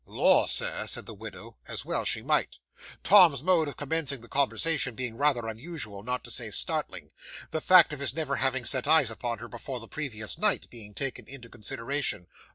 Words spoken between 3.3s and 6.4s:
mode of commencing the conversation being rather unusual, not to